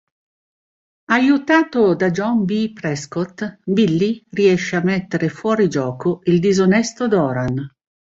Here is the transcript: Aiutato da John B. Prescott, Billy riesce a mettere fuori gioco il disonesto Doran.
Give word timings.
Aiutato 1.17 1.93
da 1.93 2.09
John 2.09 2.43
B. 2.43 2.73
Prescott, 2.73 3.59
Billy 3.63 4.23
riesce 4.31 4.75
a 4.75 4.81
mettere 4.83 5.29
fuori 5.29 5.67
gioco 5.69 6.21
il 6.23 6.39
disonesto 6.39 7.07
Doran. 7.07 7.69